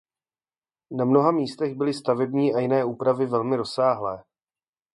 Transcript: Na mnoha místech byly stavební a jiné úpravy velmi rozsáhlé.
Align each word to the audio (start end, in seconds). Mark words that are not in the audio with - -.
Na 0.91 1.05
mnoha 1.05 1.31
místech 1.31 1.75
byly 1.75 1.93
stavební 1.93 2.53
a 2.53 2.59
jiné 2.59 2.85
úpravy 2.85 3.25
velmi 3.25 3.55
rozsáhlé. 3.55 4.23